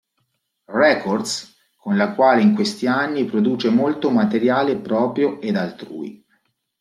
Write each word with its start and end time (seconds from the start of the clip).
Records, 0.73 1.53
con 1.77 1.95
la 1.95 2.15
quale 2.15 2.41
in 2.41 2.55
questi 2.55 2.87
anni, 2.87 3.23
produce 3.25 3.69
molto 3.69 4.09
materiale 4.09 4.75
proprio 4.77 5.39
ed 5.41 5.55
altrui. 5.55 6.25